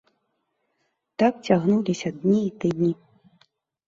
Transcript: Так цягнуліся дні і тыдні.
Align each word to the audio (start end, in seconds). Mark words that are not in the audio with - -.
Так 1.19 1.33
цягнуліся 1.47 2.09
дні 2.21 2.39
і 2.47 2.47
тыдні. 2.65 2.89